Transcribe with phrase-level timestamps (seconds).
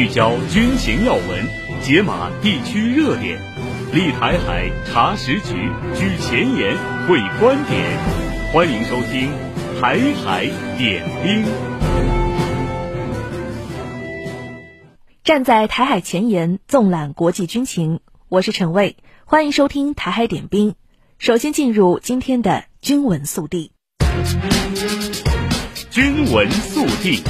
[0.00, 1.46] 聚焦军情要闻，
[1.82, 3.38] 解码地区热点，
[3.92, 6.74] 立台海查实局，居前沿
[7.06, 7.98] 会观点。
[8.50, 9.28] 欢迎收听
[9.78, 10.46] 《台海
[10.78, 11.44] 点兵》。
[15.22, 18.00] 站在台海前沿，纵览国际军情。
[18.30, 20.70] 我是陈卫，欢迎收听《台海点兵》。
[21.18, 23.72] 首先进入今天的军文速递。
[25.90, 27.22] 军文速递。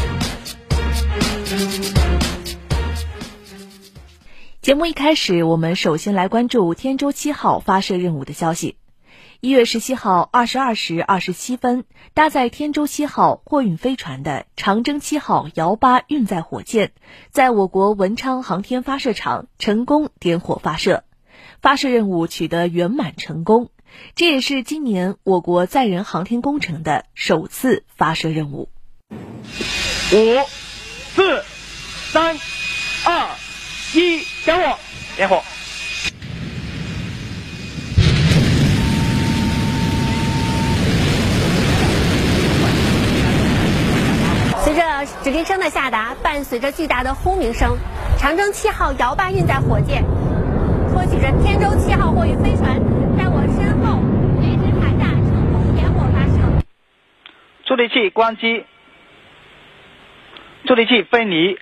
[4.70, 8.76] 节目一开始，我们首先来关注天舟七号发射任务的消息。
[9.40, 11.82] 一月十七号二十二时二十七分，
[12.14, 16.92] 搭载天舟七号货运飞船的长征七号遥八运载火箭，
[17.32, 21.02] 在我国文昌航天发射场成功点火发射，
[21.60, 23.70] 发射任务取得圆满成功。
[24.14, 28.68] 这也是今年我国载人航天工程的首次发射任务。
[30.12, 30.46] 五、
[31.16, 31.42] 四、
[32.12, 32.36] 三、
[33.04, 33.30] 二。
[33.92, 34.78] 一点火，
[35.16, 35.42] 点火。
[44.64, 47.76] 随着指令声的下达，伴随着巨大的轰鸣声，
[48.18, 50.04] 长征七号遥八运载火箭
[50.90, 52.80] 托举着天舟七号货运飞船，
[53.18, 54.00] 在我身后
[54.40, 56.64] 垂直塔下成功点火发射。
[57.66, 58.64] 助力器关机，
[60.64, 61.58] 助力器分离。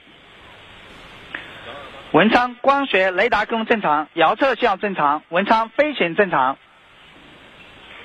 [2.18, 6.58] 文昌光学雷达功能正常，遥测信号正常，文昌飞行正常，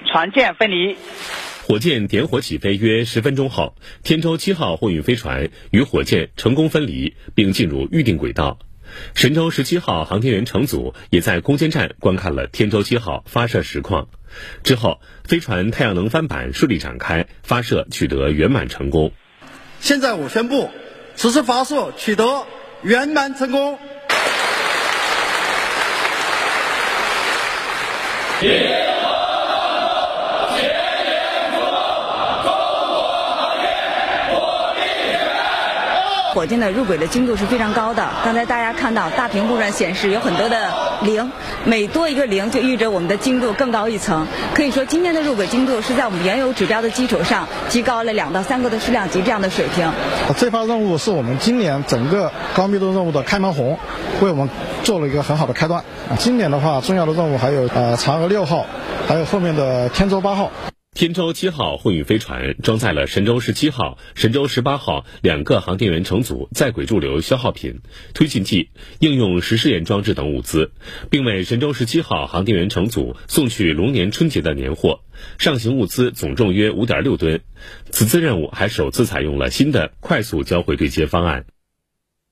[0.05, 0.95] 船舰分离。
[1.63, 8.59] 火箭点火起飞约十分钟后，天舟七号货运飞船与火箭成功分离，并进入预定轨道。
[9.15, 14.09] 神舟十七号航天员乘组也在空间站观看了天舟七号发射实况。
[14.63, 19.11] 之后，飞船太阳能帆板顺利展开，发射取得圆满成功。
[19.79, 20.69] 现在我宣布，
[21.15, 22.45] 此次发射取得
[22.83, 23.79] 圆满成功。
[28.43, 29.02] Yeah!
[36.33, 38.09] 火箭的入轨的精度是非常高的。
[38.25, 40.73] 刚才大家看到大屏幕上显示有很多的
[41.03, 41.31] 零，
[41.63, 44.25] 每多一个零就意味着我们的精度更高一层。
[44.55, 49.87] 可以说，今天的入轨精度是在我们原有指标的基础上提高了两到三个的数量级这样的水平。
[50.35, 53.77] 这发任务是我们今年整个高密度任务的开门红，
[54.21, 54.49] 为我们
[54.83, 55.83] 做了一个很好的开端。
[56.17, 58.65] 今年的话，重要的任务还有呃嫦娥六号，
[59.07, 60.49] 还有后面的天舟八号。
[60.93, 67.79] 天舟七号货运飞船装载了神舟十七号、神舟十八号两个航天员乘组在轨驻留消耗品、
[68.13, 70.71] 推进剂、应用实试验装置等物资，
[71.09, 75.01] 并为神舟十七号航天员乘组送去龙年春节的年货。
[75.39, 77.41] 上行物资总重约五点六吨。
[77.89, 81.45] 此次任务还首次采用了新的快速交会对接方案。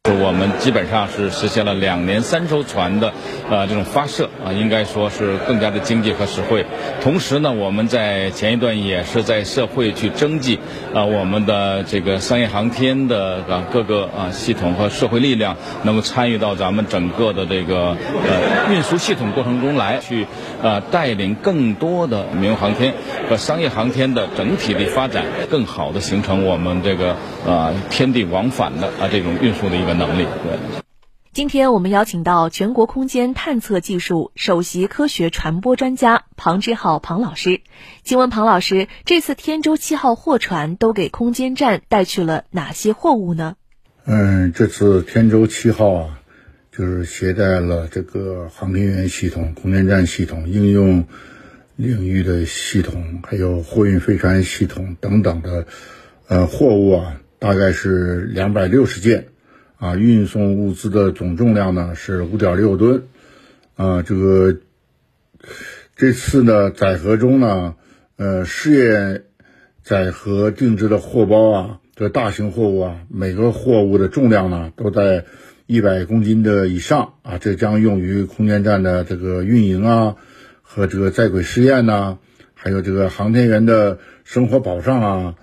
[0.09, 3.13] 我们基本上是实现了两年三艘船的，
[3.51, 6.65] 呃，这种发射啊，应该说是更加的经济和实惠。
[7.03, 10.59] 同时呢，我们在前一段也是在社会去征集，
[10.91, 17.95] 啊，我们的这个商业航天的啊各个啊系统和社会力量，能够参与到咱们整个的这个
[18.25, 20.25] 呃运输系统过程中来，去
[20.63, 22.95] 呃带领更多的民用航天
[23.29, 27.15] 和商业航天的整体的发展，更好的形成我们这个
[27.47, 29.90] 啊天地往返的啊这种运输的一个。
[29.93, 30.23] 能力。
[30.43, 30.81] 对。
[31.33, 37.61] 今天我们邀请到全国空间探测技术首席科学传播专家庞之浩庞老师，
[38.03, 43.55] 请问庞老师，这次天舟七号货船都给空间站带去了哪些货物呢？
[44.03, 46.19] 嗯，这次天舟七号啊，
[46.69, 51.05] 就是携带了这个航天员系统、空间站系统、应用
[51.77, 55.65] 领域的系统，还有货运飞船系统等等的
[56.27, 59.27] 呃货物啊，大概是两百六十件。
[59.81, 63.05] 啊，运送物资的总重量呢是五点六吨，
[63.75, 64.57] 啊，这个
[65.95, 67.73] 这次呢载荷中呢，
[68.15, 69.23] 呃，试验
[69.81, 75.25] 载荷定制的货包啊，这大型货物啊，每个货物的重量呢都在
[75.65, 80.15] 一百公斤的以上啊，这将用于空间站的这个运营啊，
[80.61, 82.19] 和这个在轨试验呐，
[82.53, 85.35] 还有这个航天员的生活保障啊，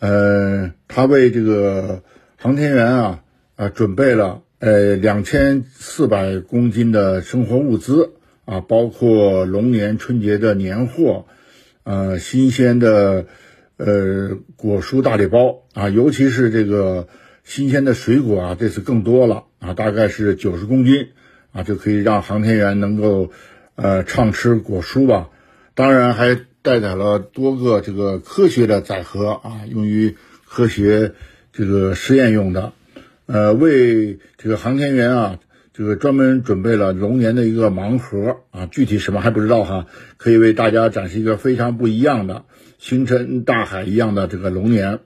[0.00, 2.02] 呃，他为这个
[2.36, 3.22] 航天员啊。
[3.56, 8.12] 啊，准备了呃两千四百公斤的生活物资
[8.44, 11.24] 啊，包括龙年春节的年货，
[11.82, 13.24] 呃，新鲜的
[13.78, 17.08] 呃果蔬大礼包啊，尤其是这个
[17.44, 21.08] 新鲜的水果啊，这次更多了啊，大概是九十公斤
[21.52, 23.30] 啊，就可以让航天员能够
[23.74, 25.30] 呃畅吃果蔬吧。
[25.74, 30.14] 当然还带载了多个这个科学的载荷啊，用于
[30.46, 31.12] 科学
[31.54, 32.74] 这个实验用的。
[33.26, 35.40] 呃，为这个航天员啊，
[35.72, 39.86] 这个专门准备了龙年的一个盲盒啊，具体什么还不知道哈，
[40.16, 42.44] 可以为大家展示一个非常不一样的
[42.78, 45.00] 星辰大海一样的这个龙年。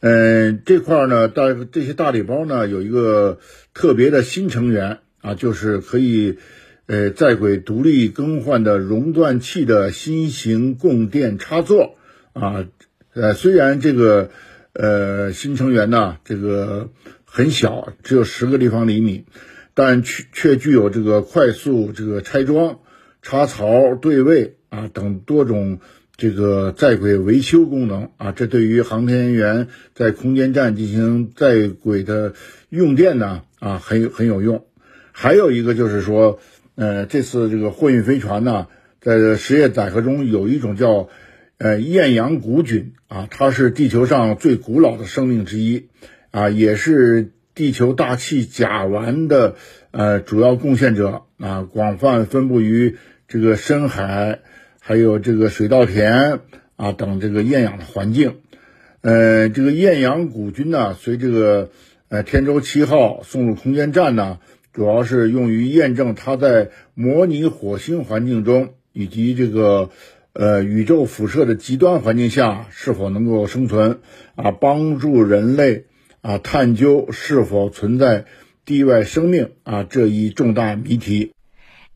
[0.00, 3.38] 嗯、这块呢，大这些大礼包呢，有一个
[3.74, 6.38] 特别的新成员啊，就是可以
[6.86, 11.96] 呃在轨独立更换的熔断器的新型供电插座
[12.32, 12.64] 啊。
[13.12, 14.30] 呃，虽然这个
[14.72, 16.88] 呃新成员呢，这个。
[17.34, 19.24] 很小，只有十个立方厘米，
[19.72, 22.80] 但却却具有这个快速这个拆装、
[23.22, 25.78] 插槽对位啊等多种
[26.14, 28.32] 这个在轨维修功能啊。
[28.32, 32.34] 这对于航天员在空间站进行在轨的
[32.68, 34.66] 用电呢啊很有很有用。
[35.10, 36.38] 还有一个就是说，
[36.74, 38.66] 呃，这次这个货运飞船呢，
[39.00, 41.08] 在实验载荷中有一种叫
[41.56, 45.88] 呃厌氧古菌啊，它是地球上最古老的生命之一。
[46.32, 49.54] 啊，也是地球大气甲烷的
[49.90, 52.96] 呃主要贡献者啊，广泛分布于
[53.28, 54.40] 这个深海，
[54.80, 56.40] 还有这个水稻田
[56.76, 58.36] 啊等这个厌氧的环境。
[59.02, 61.70] 呃，这个厌氧古菌呢，随这个
[62.08, 64.38] 呃天舟七号送入空间站呢，
[64.72, 69.90] 主要是用于验证它在模拟火星环境中以及这个
[70.32, 73.98] 呃宇宙辐射的极端环境下是否能够生存
[74.34, 75.84] 啊，帮助人类。
[76.22, 78.26] 啊，探究是否存在
[78.64, 81.32] 地外生命啊这一重大谜题。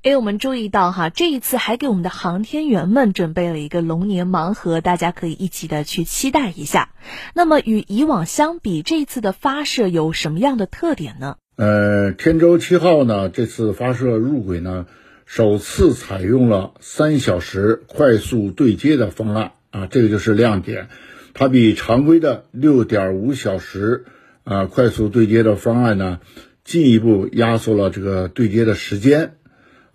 [0.03, 6.91] 诶，我们注意到哈，这一次还给我们的航天员们准备了一个龙年盲盒，大家可以一起的去期待一下。
[7.35, 11.37] 那么与以往相比，这一次的发射有什么样的特点呢？
[11.57, 14.87] 呃，天舟七号呢，这次发射入轨呢，
[15.25, 20.89] 首次采用了三小时快速对接的方案啊，这个就是亮点。
[21.33, 24.05] 它比常规的六点五小时。
[24.47, 26.21] 啊，快速对接的方案呢，
[26.63, 29.33] 进一步压缩了这个对接的时间。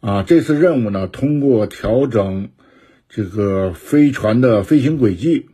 [0.01, 2.49] 啊，这次任务呢，通过调整
[3.07, 5.45] 这个飞船的飞行轨迹，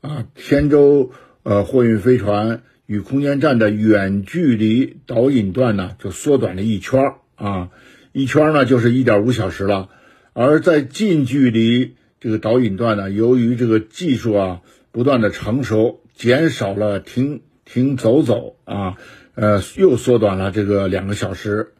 [0.00, 1.10] 啊，天舟
[1.42, 7.68] 呃货运飞船与空间站的远距离导引段呢，就缩短了一圈啊，
[8.12, 9.90] 一圈呢就是一点五小时了。
[10.32, 14.60] 而在近距离这个导引段呢，由于这个技术啊
[14.90, 17.42] 不断的成熟，减少了停。
[17.70, 18.96] 停走走啊，
[19.34, 21.72] 呃，又缩短了这个两个小时，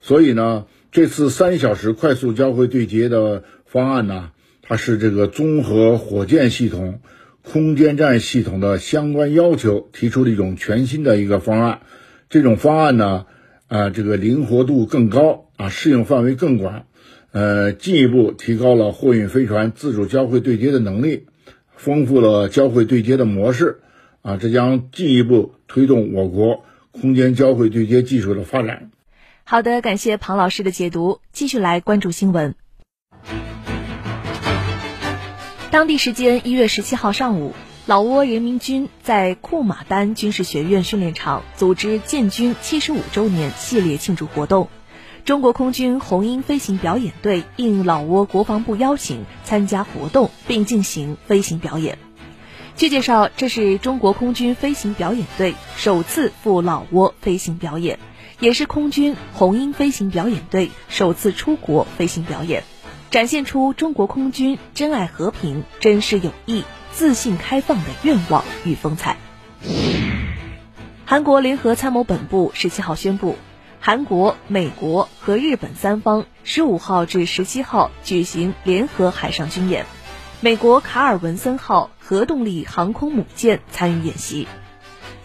[0.00, 4.30] 所以呢，这次三小时快速交会对接的方案呢，
[4.62, 7.00] 它是这个综合火箭系统、
[7.42, 11.80] 空间站系统的相关要求提出的一种全新的一个方案。
[12.30, 13.26] 这种方案呢，
[13.66, 16.86] 啊，这个灵活度更高啊，适应范围更广，
[17.32, 21.26] 呃，进一步提高了货运飞船自主交会对接的能力，
[21.74, 23.80] 丰富了交会对接的模式。
[24.22, 28.90] 啊，这将进一步推动我国空间交会对接技术的发展。
[29.44, 31.18] 好的，感谢庞老师的解读。
[31.32, 32.54] 继续来关注新闻。
[35.72, 37.54] 当地时间一月十七号上午，
[37.86, 44.68] 老挝人民军在库马丹军事学院训练场组织建军七十五周年系列庆祝活动。
[45.24, 51.98] 中国空军红鹰飞行表演队应老挝国防部邀请参加活动，并进行飞行表演。
[52.76, 57.98] 据介绍，这是中国空军飞行表演队首次赴老挝飞行表演，
[58.40, 62.64] 也是空军红鹰飞行表演队首次出国飞行表演，
[63.10, 69.16] 展现出中国空军珍爱和平、珍视友谊、自信开放的愿望与风采。
[71.04, 73.36] 韩国联合参谋本部十七号宣布，
[73.78, 79.86] 韩国、美国和日本三方十五号至十七号举行联合海上军演。
[80.44, 84.48] 美国卡尔文森号核动力航空母舰参与演习。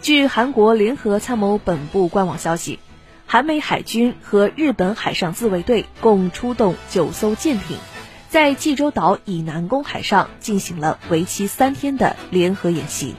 [0.00, 2.78] 据韩国联合参谋本部官网消息，
[3.26, 7.78] 韩美海军和日本海上自卫队共出动九艘舰艇，
[8.28, 13.16] 在济州岛以南公海上进行了为期三天的联合演习。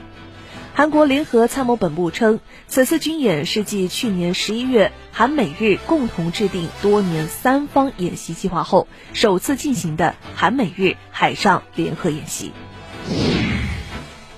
[0.80, 12.52] 韩国联合参谋本部称，此次军演是继去年十一月韩美日共同制定多年三方演习计划后，首次进行的韩美日海上联合演习。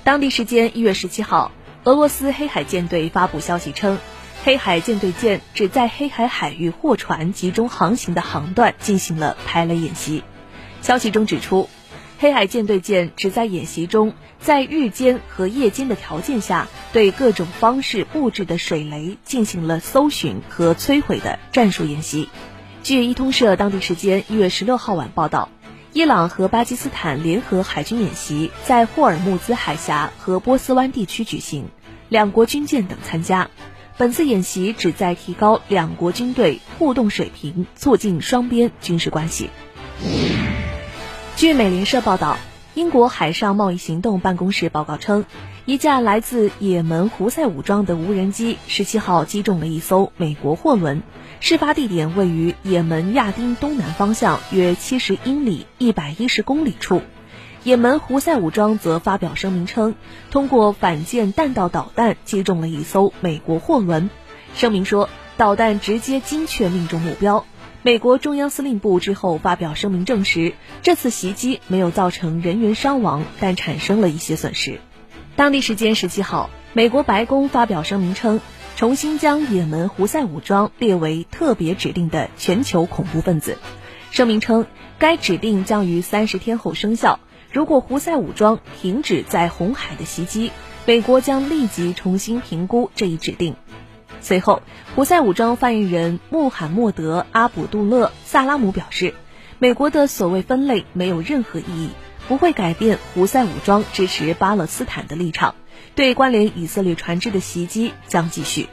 [0.03, 1.53] 当地时间一月十七号，
[1.85, 4.01] 俄罗斯黑海舰队发布消息称，
[4.43, 10.25] 黑海舰队舰只在黑海海域货船集中航行的航段进行了排雷演习。
[10.81, 11.69] 消息中指出，
[12.23, 22.29] 黑海舰队舰只在演习中，在日间和夜间的条件下，对各种方式布置的水雷进行了搜寻和摧毁的战术演习。
[22.85, 25.49] 据伊通社当地时间一月十六号晚报道，
[25.93, 31.71] 伊朗和巴基斯坦联合海军演习在霍尔木兹海峡和波斯湾地区举行，
[32.09, 33.51] 两国军舰等参加。
[33.99, 39.51] 本次演习旨在提高两国军队互动水平，促进双边军事关系。
[41.43, 42.39] 据美联社报道，
[42.75, 45.25] 英国海上贸易行动办公室报告称，
[45.65, 51.03] 一架来自也门胡塞武装的无人机十七号击中了一艘美国货轮，
[51.41, 57.03] 事发地点位于也门亚丁东南方向约七十英里一百一十公里处。
[57.65, 59.97] 也门胡塞武装则发表声明称，
[60.31, 64.11] 通过反舰弹道导弹击中了一艘美国货轮。
[64.55, 67.45] 声明说，导弹直接精确命中目标。
[67.85, 74.79] 美国中央司令部之后发表声明证实，这次袭击没有造成人员伤亡，但产生了一些损失。
[75.35, 78.41] 当地时间十七号，美国白宫发表声明称，
[78.77, 83.59] 重新将也门胡塞武装列为特别指定的全球恐怖分子。
[84.13, 84.67] 声明称，
[85.01, 87.19] 该指定将于三十天后生效。
[87.51, 90.53] 如果胡塞武装停止在红海的袭击，
[90.87, 93.57] 美国将立即重新评估这一指定。
[94.23, 94.63] 随后，
[94.95, 99.15] 胡塞武装发言人穆罕默德·阿卜杜勒·萨拉姆表示，
[99.59, 101.91] 美国的所谓分类没有任何意义，
[102.29, 105.55] 不会改变胡塞武装支持巴勒斯坦的立场，
[105.95, 108.69] 对关联以色列船只的袭击将继续。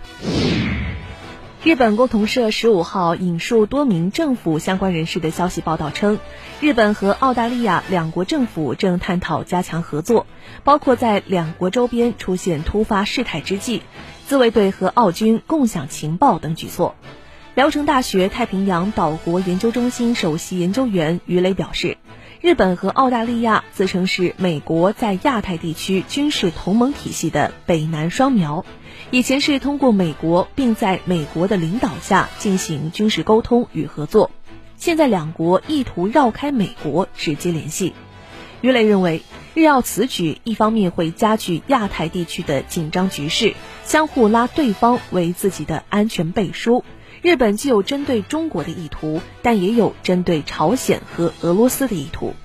[1.62, 6.18] 日本共同社十五号引述多名政府相关人士的消息报道称，
[6.62, 10.26] 日本和澳大利亚两国政府正探讨加强合作，
[10.64, 13.82] 包括在两国周边出现突发事态之际，
[14.30, 16.94] 自卫队和澳军共享情报等举措。
[17.56, 21.98] 聊城大学太平洋岛国研究中心首席研究员于磊表示，
[22.40, 28.66] 日本和澳大利亚自称是美国在亚太地区军事同盟体系的北南双苗。
[29.10, 34.30] 以前是通过美国，并在美国的领导下进行军事沟通与合作。
[34.78, 37.96] 现在两国意图绕开美国直接联系。
[38.62, 39.22] 于磊认为，
[39.54, 43.54] 日澳此举一方面会加剧亚太地区的紧张局势，
[43.86, 46.84] 相互拉对方为自己的安全背书。
[47.22, 52.36] 日本既有针对中国的意图，但也有针对朝鲜和俄罗斯的意图。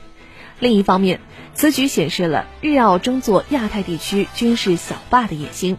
[0.61, 1.21] 另一方面，
[1.53, 5.79] 此举显示了日澳争做亚太地区军事小霸的野心。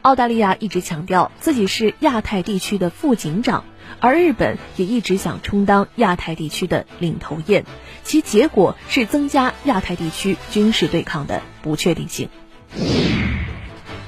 [0.00, 3.64] 澳大利亚一直强调自己是亚太地区的副警长，
[4.00, 7.64] 而日本也一直想充当亚太地区的领头雁，
[8.04, 12.28] 其结果是增加亚太地区军事对抗的不确定性。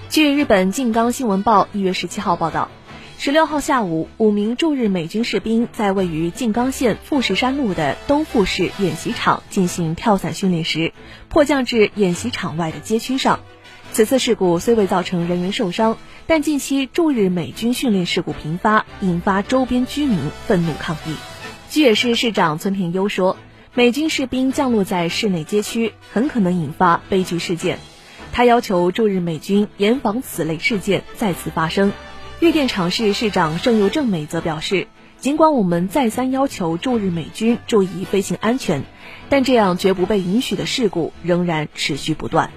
[0.09, 2.69] 据日本静冈新闻报一月十七号报道，
[3.19, 10.93] 十六号下午，五名驻日美军士兵在位于静冈县富士山路的东富士演习场进行跳伞训练时，
[11.29, 13.41] 迫降至演习场外的街区上。
[14.01, 21.15] 此次事故虽未造成人员受伤，但近期驻日美军训练事故频发，引发周边居民愤怒抗议。
[21.69, 23.37] 菊野市市长村田优说，
[23.75, 27.79] 美军士兵降落在市内街区，很可能引发悲剧事件。
[28.33, 31.93] 他要求驻日美军严防此类事件再次发生。
[32.41, 34.87] 玉电厂市市长胜又正美则表示，
[35.19, 38.83] 尽管我们再三要求驻日美军注意飞行安全，
[39.29, 42.51] 但这样绝不被允许的事故仍然持续不断。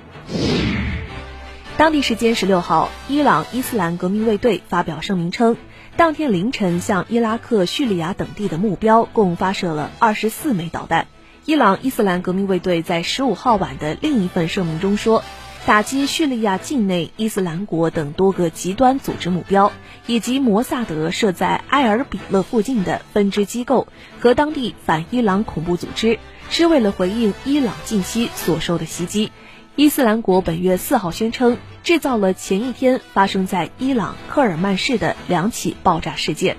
[1.83, 5.57] 当地时间十六号，伊朗伊斯兰革命卫队发表声明称，
[5.97, 11.07] 当天凌晨向伊拉克、叙利亚等地的目标共发射了二十四枚导弹。
[11.43, 15.25] 伊朗伊斯兰革命卫队在十五号晚的另一份声明中说，
[15.65, 19.73] 打击叙利亚境内伊斯兰国等多个极端组织目标，
[20.07, 23.89] 以及摩萨德设在埃尔比勒附近的分支机构
[24.21, 26.17] 和当地反伊朗恐怖组织，
[26.49, 29.33] 是为了回应伊朗近期所受的袭击。
[29.75, 36.55] 伊斯兰国本月四号宣称，制造了前一天发生在伊朗科尔曼市的两起爆炸事件。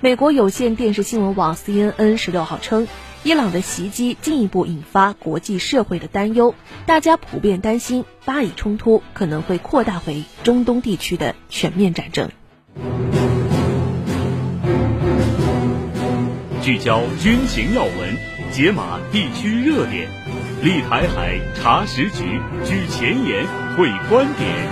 [0.00, 2.88] 美国有线电视新闻网 CNN 十六号称，
[3.22, 6.54] 伊朗的袭击进一步引发国际社会的担忧，
[6.86, 12.30] 大家普遍担心巴以冲突可能会扩大为中东地区的全面战争。
[16.62, 18.16] 聚焦军情要闻，
[18.50, 20.08] 解码地区热点。
[20.62, 24.68] 立台海查实局，举前沿会观点，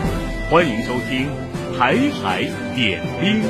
[0.51, 1.27] 欢迎收听
[1.79, 2.43] 《台海
[2.75, 3.43] 点兵》。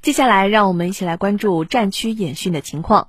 [0.00, 3.08] 接下来，让我们一起来关注战区演训的情况。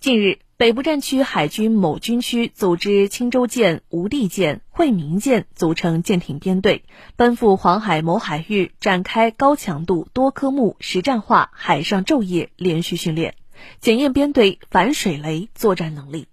[0.00, 6.84] 近日，北部战区海军某军区组织青州舰、无地舰、惠民舰组成舰艇编队，
[7.16, 13.34] 奔赴黄海某海域，展开高强度、多科目实战化海上昼夜连续训练。
[13.78, 16.28] 检验编队反水雷作战能力。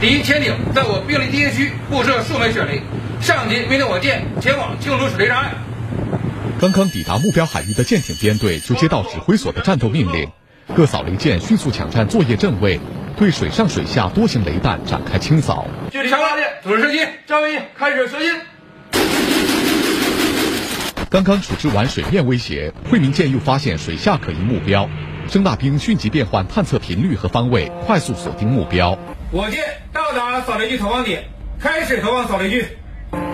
[0.00, 2.82] 敌潜艇在我兵力第一区布设数枚水雷，
[3.20, 5.52] 上级命令我舰前往清除水雷障碍。
[6.60, 10.28] 刚刚抵达目标海域的舰艇编队就接到指挥所的战斗命令，
[10.74, 12.80] 各扫雷舰迅速抢占作业阵位，
[13.16, 15.66] 对水上水下多型雷弹展开清扫。
[15.90, 18.26] 距离强化舰，组织射击，站位开始射击。
[21.08, 24.88] 刚刚处置完水面威胁，惠民舰又发现水下可疑目标，
[25.28, 28.98] 声纳兵迅即变换探测频率和方位，快速锁定目标。
[29.34, 31.24] 火箭到达扫雷区投放点，
[31.58, 32.66] 开始投放扫雷区。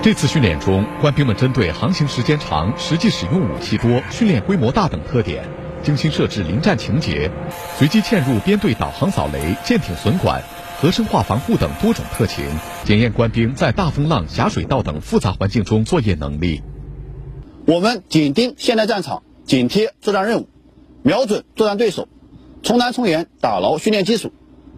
[0.03, 5.45] 这次训练中，官兵们针对航行时间长、实际使用武器多、训练规模大等特点，
[5.83, 7.31] 精心设置临战情节，
[7.77, 10.43] 随机嵌入编队导航扫雷、舰艇损管、
[10.81, 12.47] 和生化防护等多种特情，
[12.83, 16.63] 检验官兵在大风浪、狭水道等复杂环境中作业能力。
[17.67, 20.49] 我们紧盯现代战场，紧贴作战任务，
[21.03, 22.09] 瞄准作战对手，
[22.63, 24.33] 从难从严打牢训练基础，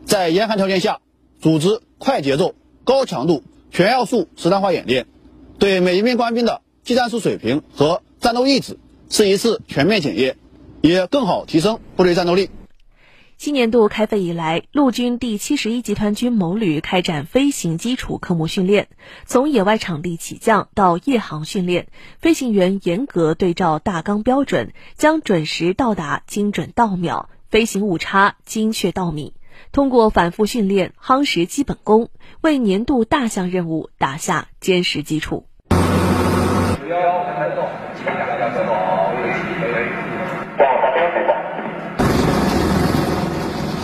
[0.04, 0.98] 在严寒条件下
[1.42, 5.08] 组织快节奏、高强度、全要素实战化演练，
[5.58, 8.78] 对每一名官兵的技战术水平和战斗意志
[9.10, 10.36] 是一次全面检验，
[10.82, 12.48] 也更好提升部队战斗力。
[13.38, 18.86] 新年度开飞以来，陆军第七十一集团军某旅开展飞行基础科目训练，
[19.26, 21.88] 从野外场地起降到夜航训练，
[22.20, 29.32] 飞行员严格对照大纲标准，将准时到达精准到秒，飞行误差精确到米。
[29.72, 32.08] 通过反复训练，夯实基本功，
[32.40, 35.46] 为年度大项任务打下坚实基础。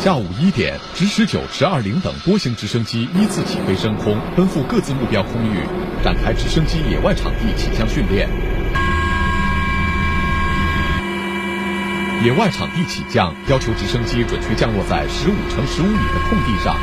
[0.01, 5.67] 下午一点，直十九、直二零等多型直升机依次起飞升空，奔赴各自目标空域，
[6.03, 8.29] 展开直升机野外场地起降训练。
[12.25, 16.75] 野外场地起降要求直升机准确降落在十五乘十五米的空地上，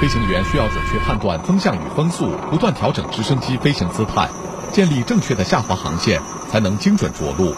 [0.00, 4.28] 飞行员需要准确判断风向与风速，不断调整直升机飞行姿态，
[4.72, 7.54] 建立正确的下滑航线，才能精准着陆。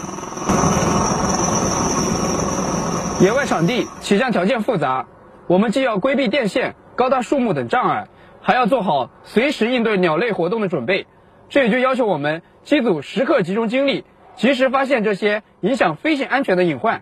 [3.24, 5.06] 野外场地起降条件复杂，
[5.46, 8.06] 我们既要规避电线、高大树木等障碍，
[8.42, 11.06] 还要做好随时应对鸟类活动的准备。
[11.48, 14.04] 这也就要求我们机组时刻集中精力，
[14.36, 17.00] 及时发现这些影响飞行安全的隐患。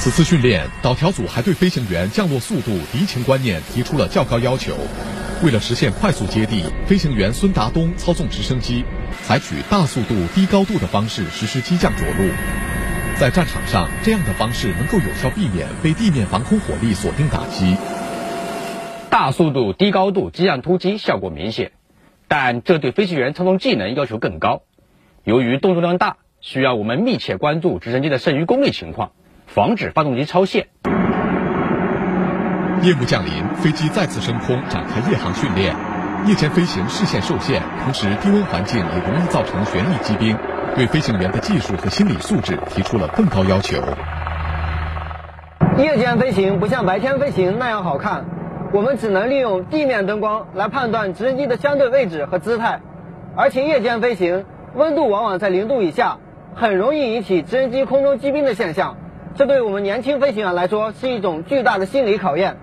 [0.00, 4.74] 此次训练，导调组还对飞行员降落速度、敌情观念提出了较高要求。
[5.44, 8.82] 为了实现快速接地，飞行员孙达东操纵直升机，
[9.22, 12.30] 采取大速度、低高度的方式实施机降着陆。
[13.18, 17.76] 在战场上，这样的方式能够有效避免被地面防空火力锁定打击。
[19.10, 21.72] 大速度、低高度机降突击效果明显，
[22.26, 24.62] 但这对飞行员操纵技能要求更高。
[25.24, 29.12] 由于动作量大，需要我们密切关注直升机的剩余功率情况，
[29.50, 30.68] 防止发动机超限。
[32.82, 35.74] 夜幕降临，飞机再次升空展开夜航训练。
[36.24, 40.36] 夜间飞行视线受限，同时低温环境也容易造成旋翼机冰。
[40.76, 43.82] 对飞行员的技术和心理素质提出了更高要求。
[45.76, 48.26] 夜间飞行不像白天飞行那样好看，
[48.72, 52.80] 我们只能利用地面灯光来判断直升机的相对位置和姿态，
[53.34, 54.44] 而且夜间飞行
[54.76, 56.18] 温度往往在零度以下，
[56.54, 58.96] 很容易引起直升机空中积冰的现象，
[59.40, 62.58] 这对我们年轻飞行员来说是一种巨大的心理考验。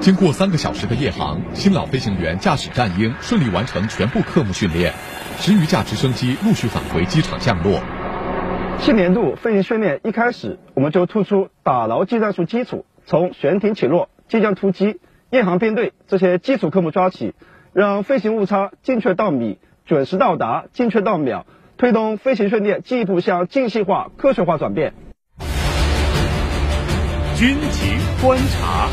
[0.00, 4.92] 经过三个小时的夜航，新老飞行员驾驶战鹰顺利完成全部科目训练。
[5.36, 7.80] 十余架直升机陆续返回机场降落。
[8.80, 14.98] 新年度飞行训练一开始，我们就突出打牢技战术基础，从悬停起落、机降突击、
[15.30, 17.34] 夜航编队这些基础科目抓起，
[17.72, 21.46] 让飞行误差精确到米，准时到达精确到秒，
[21.76, 24.94] 推动飞行训练进一步向精细化、科学化转变。
[27.42, 28.88] 军情观察。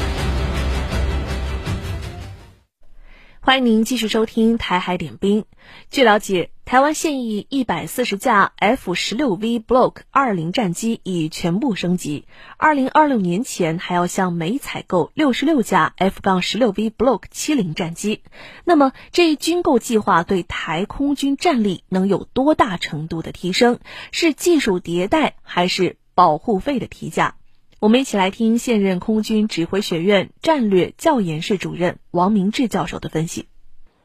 [3.41, 5.45] 欢迎您继续收听台海点兵。
[5.91, 12.25] 据了解，台湾现役一百四十架 F 十六 V Block 二零战机已全部升级，
[12.57, 18.23] 二零二六年前还要向美采购六十六架 F 杠十六 V Block 七零战机。
[18.65, 23.77] 那么，这一军购计划对台空军战力能有多大程度的提升？
[24.11, 27.35] 是技术迭代，还是保护费的提价？
[27.81, 33.45] 我们一起来听现任空军指挥学院战略教研室主任王明志教授的分析。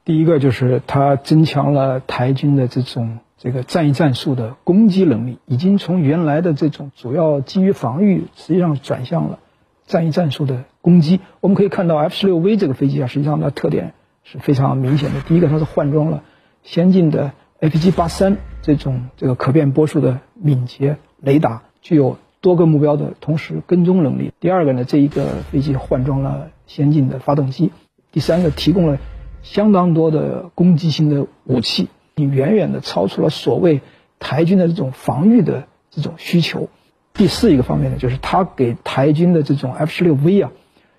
[0.05, 9.41] 第一个就是它增强了台军的这种这个战役战术的攻击能力，已经从原来的这种主要基于防御，实际上转向了
[9.89, 11.19] 战役战术的攻击。
[11.41, 15.21] 我们可以看到 F 十六 V 这个飞机啊，实际上它特点是非常明显的。
[15.23, 16.23] 第一个，它是换装了
[16.63, 22.19] 先进的 APG 八三这种这个可变波束的敏捷雷达，具有。
[22.45, 24.31] 多个目标的同时跟踪能力。
[24.39, 27.73] 第二个呢，这一个飞机换装了先进的发动机。
[28.13, 28.99] 第三个，提供了
[29.43, 33.81] 相当多的攻击性的武器，你远远的超出了所谓
[34.19, 36.69] 台军的这种防御的这种需求。
[37.15, 40.53] 第四一个方面呢，就是它给台军的这种 F 十六 V 啊，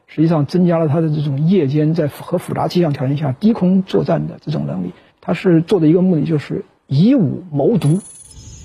[0.07, 4.93] 实际上增加了它的这种夜间在和复杂气象条件下低空作战的这种能力。
[5.21, 7.99] 它是做的一个目的，就是以武谋独，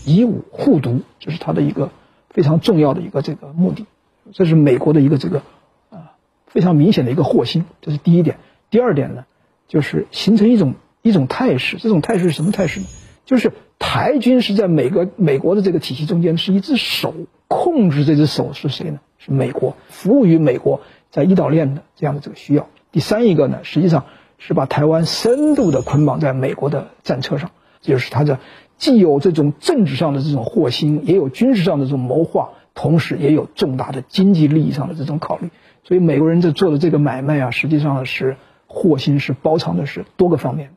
[0.07, 1.91] 以武护独，这是它的一个
[2.31, 3.87] 非常重要的一个这个目的。
[4.33, 5.43] 这是美国的一个这个
[5.91, 6.13] 啊
[6.47, 8.39] 非常明显的一个祸心，这是第一点。
[8.71, 9.25] 第二点呢，
[9.67, 12.87] 就是形成一种一种态势，这种态势是什么态势呢？
[13.25, 17.15] 就是台军是在美国美国的这个体系中间是一只手，
[17.49, 19.01] 控制这只手是谁呢？
[19.19, 22.69] 是美国，服务于美国在一岛链的这样的这个需要。
[22.93, 24.07] 第三一个呢，实际上
[24.39, 28.39] 是把台湾深度的捆绑在美国的战车上，就是它的
[28.81, 35.51] 既有这种政治上的这种祸心，也有军事上的这种谋划，同时也有重大的经济利益上的这种考虑。
[35.85, 40.75] 所以美国人在做的这个买卖啊，实际上是祸心是包藏的是多个方面的。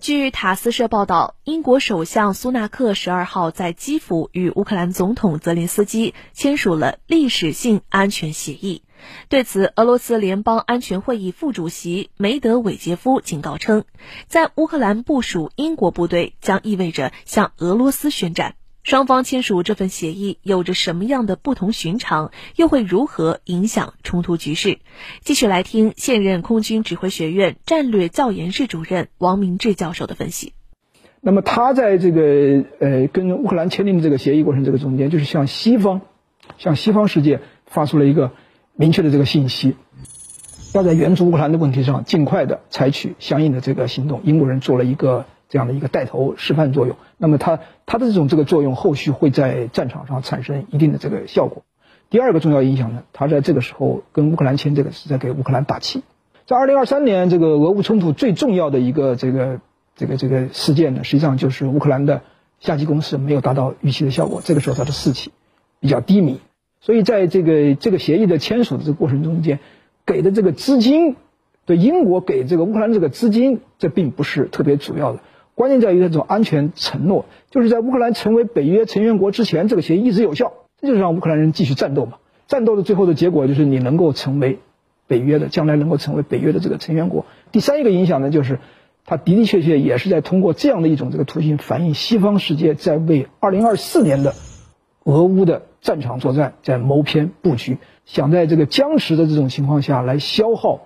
[0.00, 8.82] 据塔斯社报道，英国首相苏纳克十二号在基辅与乌克兰总统泽连斯基签署了历史性安全协议。
[9.28, 13.84] 对此，俄罗斯联邦安全会议副主席梅德韦杰夫警告称，
[14.26, 18.54] 在乌克兰部署英国部队将意味着向俄罗斯宣战。
[18.82, 22.30] 双方签署这份协议有着什么样的不同寻常？
[22.54, 24.78] 又会如何影响冲突局势？
[25.22, 30.52] 继续来听现任空军指挥学院战略教研室主任王明志教授的分析。
[31.20, 36.02] 那么他在这个呃跟乌克兰签订的这个协议过程这个中间，就是向西方，
[36.56, 38.30] 向西方世界发出了一个
[38.76, 39.74] 明确的这个信息，
[40.72, 44.20] 要在援助乌克兰的问题上尽快的采取相应的这个行动。
[44.24, 45.24] 英国人做了一个。
[45.48, 51.62] 这样的一个带头示范作用，那么他他的这种这个作用，后续会在战场上产生一定的这个效果。
[52.10, 56.02] 第二个重要影响呢，他在这个时候跟乌克兰签这个是在给乌克兰打气。
[56.46, 59.60] 在二零二三年这个俄乌冲突最重要的一个这个
[59.94, 62.22] 这个这个事件呢，实际上就是乌克兰的
[62.58, 65.30] 夏季攻势没有达到预期的效果，这个时候它的士气
[65.78, 66.40] 比较低迷。
[66.86, 69.58] 所以在这个这个协议的签署的这个过程中间，
[70.06, 71.16] 给的这个资金，
[71.64, 75.18] 对英国给这个乌克兰这个资金，这并不是特别主要的。
[75.56, 82.18] 关键在于这种安全承诺，就是在乌克兰成为北约成员国之前，这个协议一直有效，这就是让乌克兰人继续战斗嘛。
[82.46, 84.60] 战斗的最后的结果就是你能够成为
[85.08, 87.26] 北约的，将来能够成为北约的这个成员国。
[87.50, 88.60] 第三一个影响呢，就是
[89.04, 94.34] 它的的确确也是在通过这样的一种这个途径，反映西方世界在为2024年的
[95.02, 100.80] 俄乌的战场作战在谋篇布局，想在这个僵持的这种情况下来消耗。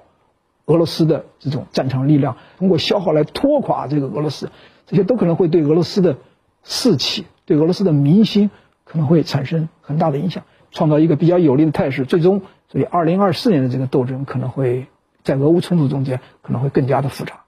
[0.66, 4.50] 俄罗斯的这种战场力量，通过消耗来拖垮这个俄罗斯，
[4.86, 6.18] 这些都可能会对俄罗斯的
[6.62, 8.50] 士气、对俄罗斯的民心
[8.84, 12.04] 可能会产生很大的影响，创造一个比较有利的态势。
[12.04, 14.86] 最终，所以二零二四年的这个斗争可能会
[15.24, 17.40] 在俄乌冲突中间可能会更加的复杂。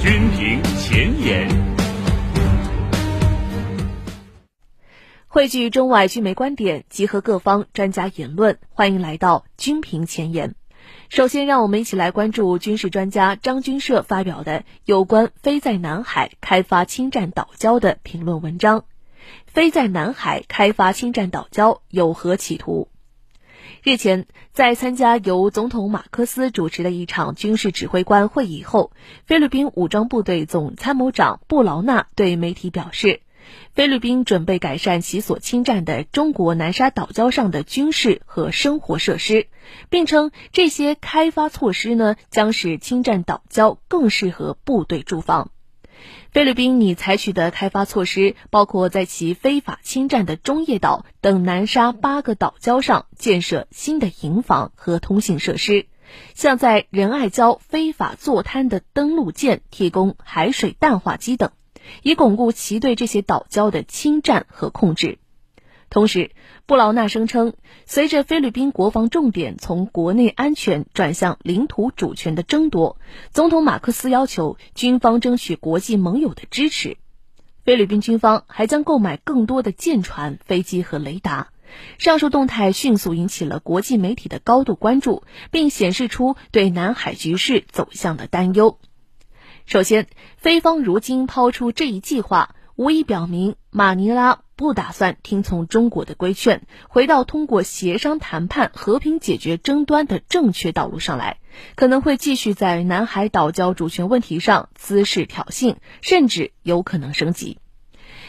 [0.00, 1.79] 军评前沿。
[5.32, 10.56] 汇聚中外军媒观点，集合各方专家言论，欢迎来到军评前沿。
[11.08, 18.86] 首先，让我们一起来关注军事专家张军社发表的有关飞在南海开发侵占岛礁的评论文章。
[19.46, 22.88] 飞在南海开发侵占岛礁有何企图？
[23.84, 28.90] 日前，在参加由总统马克思主持的一场军事指挥官会议后，
[29.26, 33.20] 菲律宾武装部队总参谋长布劳纳对媒体表示。
[33.74, 39.46] 菲律宾准备改善其所侵占的中国南沙岛礁上的军事和生活设施，
[39.88, 45.50] 并称这些开发措施呢，将使侵占岛礁更适合部队驻防。
[46.32, 55.86] 菲律宾拟采取的开发措施包括在其非法侵占的中业岛等南沙八个岛礁上建设新的营房和通信设施，
[56.34, 61.50] 向在仁爱礁非法坐滩的登陆舰提供海水淡化机等。
[62.02, 65.18] 以巩固其对这些岛礁的侵占和控制。
[65.88, 66.30] 同时，
[66.66, 72.96] 布劳纳声称，随着菲律宾国防重点从国内安全转向领土主权的争夺，
[73.32, 76.96] 总统马克思要求军方争取国际盟友的支持。
[77.64, 81.48] 菲律宾军方还将购买更多的舰船、飞机和雷达。
[81.98, 88.78] 上述动态迅速引起了国际媒体的高度关注，并显示出对南海局势走向的担忧。
[89.70, 101.38] 首先，菲方如今抛出这一计划，无疑表明马尼拉不打算听从中国的规劝，回到通过协商谈判和平解决争端的正确道路上来，
[101.76, 107.58] 可能会继续在南海岛礁主权问题上滋事挑衅，甚至有可能升级。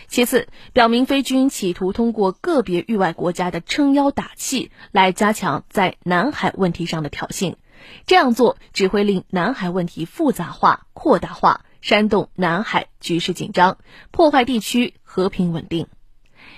[0.07, 7.55] 其次，表明菲军企图通过个别域外国家的撑腰打气，来加强在南海问题上的挑衅。
[8.05, 13.77] 这样做只会令南海问题复杂化、扩大化，煽动南海局势紧张，
[14.11, 15.87] 破坏地区和平稳定。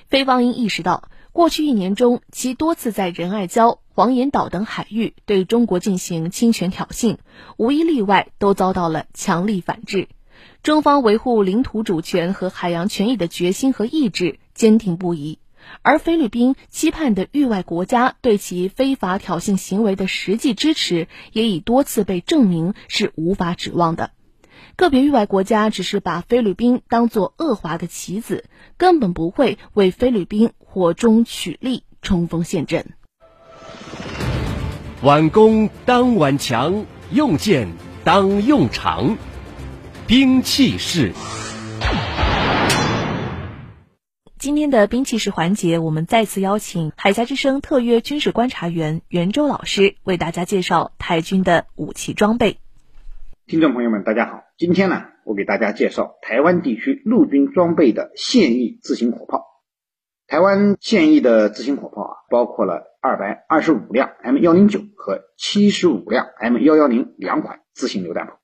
[0.08, 7.18] 菲方应意识到，过去一年中，其多次在仁爱礁、黄岩岛等海域对中国进行侵权挑衅，
[7.58, 10.08] 无一例外都遭到了强力反制。
[10.62, 15.40] 中方维护领土主权和海洋权益的决心和意志坚定不移，
[15.82, 24.12] 而菲律宾期盼的域外国家对其非法挑衅行为的实际支持，也已多次被证明是无法指望的。
[24.76, 28.45] 个别域外国家只是把菲律宾当作恶华的棋子，
[28.78, 32.93] 根本不会为菲律宾火中取栗、冲锋陷阵。
[35.04, 37.67] 挽弓当挽强，用箭
[38.04, 39.17] 当用长，
[40.08, 41.12] 兵器是。
[44.44, 52.58] 今天的兵器式环节，我们再次邀请海峡之声特约军事观察员袁周老师为大家介绍台军的武器装备。
[53.48, 59.46] 听众朋友们，大家好，今天呢，我给大家介绍台湾地区陆军装备的现役自行火炮。
[60.28, 68.42] 台湾现役的自行火炮啊，包括了二百二十五辆 M 幺零九和七十五辆 M 幺幺零两款自行榴弹炮。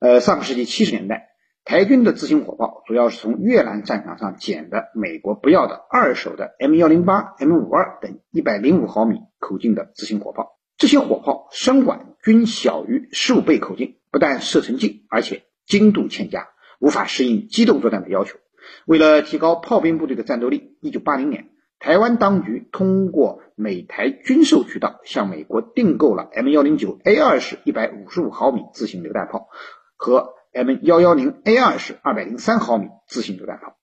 [0.00, 1.28] 呃，上个世纪七十年代。
[1.66, 10.60] 台军的自行火炮主要是从越南战场上捡的美国不要的二手的 M 幺零八、M 五二等一百零五毫米口径的自行火炮。
[10.76, 16.46] 这些火炮身管均小于十五倍口径，不但射程近，而且精度欠佳，
[16.78, 18.38] 无法适应机动作战的要求。
[18.84, 21.48] 为了提高炮兵部队的战斗力，一九八零年，
[21.80, 29.48] 台湾当局通过美台军售渠道向美国订购了 M 幺零九 A 二式一百五十五毫米自行榴弹炮
[29.96, 30.35] 和。
[30.56, 33.76] M 幺幺零 A 二式二百零三毫米自行榴弹炮，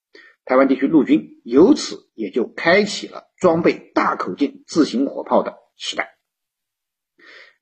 [0.44, 6.16] 台湾地区陆军由此也就开启了装备大口径自行火炮的时代。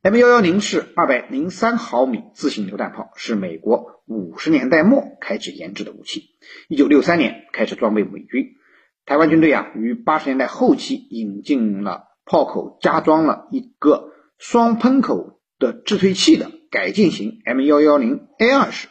[0.01, 6.29] M 幺幺零式二百零三毫米自行榴弹炮是美国五十年代末开始研制的武器，
[6.69, 8.53] 一九六三年开始装备美军。
[9.05, 18.87] 台湾军队啊，于八十年代后期引进了炮口加装了一个双喷口的制推器的改进型 M 幺幺零 A 二式。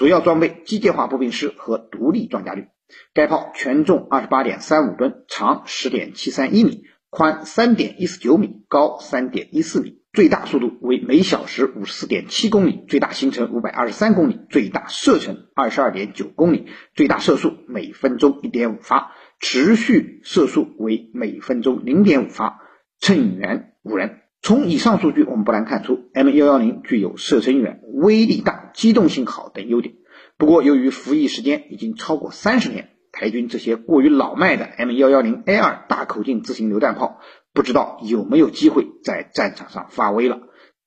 [0.00, 2.68] 主要装备机械化步兵师和独立装甲旅。
[3.12, 10.00] 该炮全重二十八点三五吨，长十点七三一米，宽三点一四九米，高三点一四米。
[10.14, 22.58] 最大速度为每小时五十四点七公里，最大行程五百二十三公里，最大射程二十二点九公里，最大射速每分钟一点五发，持续射速为每分钟零点五发，
[23.00, 24.20] 乘员五人。
[24.42, 29.96] 从以上数据，我们不难看出，M 幺幺零具有射程远、威力大、机动性好等优点。
[30.38, 37.20] 不过，由于服役时间已经超过三十年，台军这些过于老迈的 M 幺幺零 A 二大口径自行榴弹炮，
[37.52, 40.40] 不知道有没有机会在战场上发威了。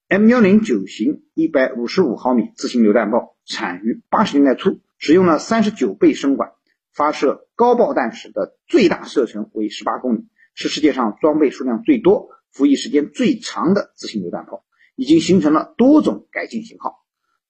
[0.10, 6.54] M 幺零九型一百五十五毫米自行榴弹炮产于八十年代初，使用了三十九倍身管，
[6.92, 12.30] 发射高爆弹时的最大射程为十八公里，是世界上装备数量最多。
[12.54, 14.64] 服役时间最长的自行榴弹炮，
[14.96, 17.00] 已经形成了多种改进型号。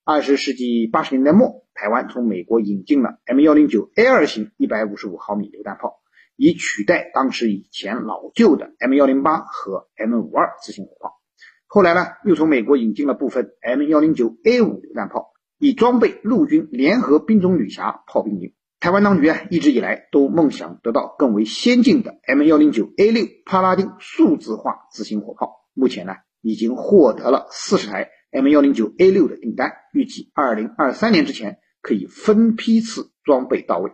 [0.02, 6.00] 二十世纪八十年代末，台湾从美国引进了 M 幺零九 A 二型一百五十五毫米榴弹炮，
[6.36, 11.20] 以取代当时以前老旧的 M 幺零八和 M 五二自行火炮。
[11.66, 18.54] 后来呢，又从美国引进了部分 M 幺零九 A 五榴弹炮，以装备陆军联合兵种旅侠炮兵营。
[18.84, 25.64] 台湾当局啊，一直以来都梦想得到更为先进的 M 幺零九 A 六帕拉丁数字化自行火炮。
[25.72, 33.90] 目前呢，已经获得了四十台 M 幺零九 A 六的订单，预计二零二三年之前可以分批次装备到位。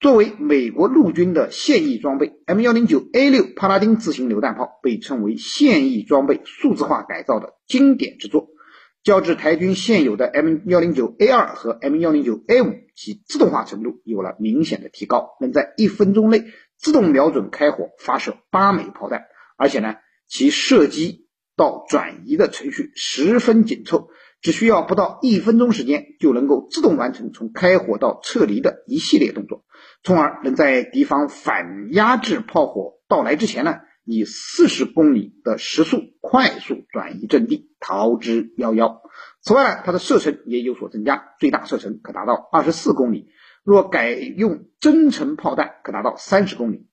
[0.00, 8.48] 作为美国陆军的现役装备，M 幺零九 A 六帕拉丁自行榴弹炮被称为现役装备数字化改造的经典之作。
[9.08, 16.44] 较之台军现有的 M 幺零九 A 二和 M 幺零九 A 五，其自动化程度有了明显的提高，能在一分钟内
[16.76, 19.22] 自动瞄准开火，发射八枚炮弹，
[19.56, 19.94] 而且呢，
[20.26, 24.10] 其射击到转移的程序十分紧凑，
[24.42, 29.64] 只需要不到一分钟时间就能够自动完成从开火到撤离的一系列动作，
[30.02, 33.78] 从而能在敌方反压制炮火到来之前呢，
[34.10, 39.00] 以四十公里的时速快速转移阵地，逃之夭夭。
[39.42, 43.28] 此外，它的射程也有所增加，最大射程可达到二十四公里。
[43.64, 46.86] 若改用增程炮弹，可达到三十公里。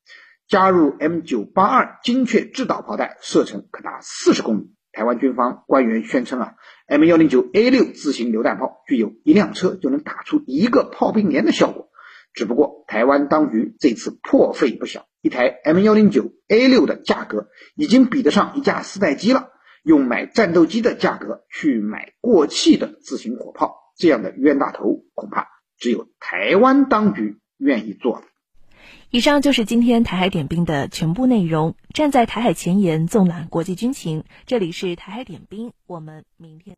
[0.47, 4.75] 加入 M 九八二精确制导炮弹，射程可达四十公里。
[4.91, 6.55] 台湾军方官员宣称啊
[6.87, 11.89] ，M 幺零九 A 六自行榴弹炮具有一辆车就能打出一个炮兵连的效果。
[12.33, 19.49] 只不过，台湾当局这次破费不小，一台 M 幺零九 A 六的价格已经比得上一架四代机了。
[19.81, 25.47] 用买战斗机的价格去买过气的自行火炮，这样的冤大头，恐怕
[25.79, 28.25] 只有台湾当局愿意做了。
[29.09, 31.73] 以上就是今天台海点兵的全部内容。
[31.91, 36.73] 站在台海前沿，纵览国际军情，这里是台海点兵，我们明天。